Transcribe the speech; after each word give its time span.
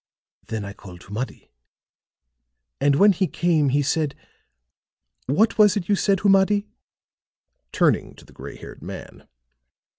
Then 0.47 0.65
I 0.65 0.73
called 0.73 1.01
Humadi; 1.03 1.51
and 2.79 2.95
when 2.95 3.11
he 3.11 3.27
came 3.27 3.69
he 3.69 3.83
said 3.83 4.15
what 5.27 5.59
was 5.59 5.77
it 5.77 5.89
you 5.89 5.95
said, 5.95 6.21
Humadi?" 6.21 6.65
turning 7.71 8.15
to 8.15 8.25
the 8.25 8.33
gray 8.33 8.55
haired 8.55 8.81
man. 8.81 9.27